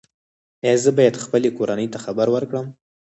[0.63, 2.67] ایا زه باید خپلې کورنۍ ته خبر ورکړم؟